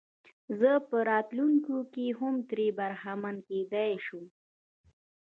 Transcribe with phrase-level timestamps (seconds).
[0.59, 4.25] زه په راتلونکي کې هم ترې برخمن کېدلای شم.